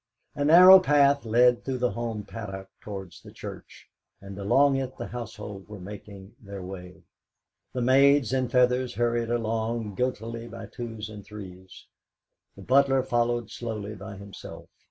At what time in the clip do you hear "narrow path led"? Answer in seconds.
0.43-1.63